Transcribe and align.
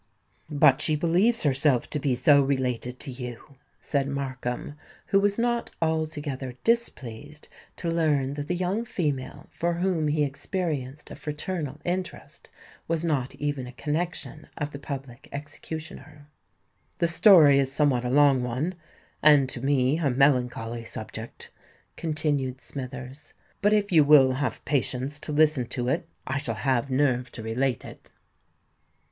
"But 0.49 0.81
she 0.81 0.95
believes 0.95 1.43
herself 1.43 1.87
to 1.91 1.99
be 1.99 2.15
so 2.15 2.41
related 2.41 2.99
to 3.01 3.11
you," 3.11 3.57
said 3.79 4.07
Markham, 4.07 4.73
who 5.09 5.19
was 5.19 5.37
not 5.37 5.69
altogether 5.79 6.55
displeased 6.63 7.47
to 7.75 7.91
learn 7.91 8.33
that 8.33 8.47
the 8.47 8.55
young 8.55 8.83
female 8.83 9.45
for 9.51 9.73
whom 9.73 10.07
he 10.07 10.23
experienced 10.23 11.11
a 11.11 11.15
fraternal 11.15 11.79
interest, 11.85 12.49
was 12.87 13.03
not 13.03 13.35
even 13.35 13.67
a 13.67 13.71
connexion 13.73 14.47
of 14.57 14.71
the 14.71 14.79
Public 14.79 15.29
Executioner. 15.31 16.25
"The 16.97 17.05
story 17.05 17.59
is 17.59 17.71
somewhat 17.71 18.03
a 18.03 18.09
long 18.09 18.41
one—and 18.41 19.49
to 19.49 19.61
me 19.61 19.99
a 19.99 20.09
melancholy 20.09 20.83
subject," 20.83 21.51
continued 21.95 22.59
Smithers; 22.59 23.35
"but 23.61 23.71
if 23.71 23.91
you 23.91 24.03
will 24.03 24.31
have 24.31 24.65
patience 24.65 25.19
to 25.19 25.31
listen 25.31 25.67
to 25.67 25.89
it, 25.89 26.07
I 26.25 26.39
shall 26.39 26.55
have 26.55 26.89
nerve 26.89 27.31
to 27.33 27.43
relate 27.43 27.85
it." 27.85 28.09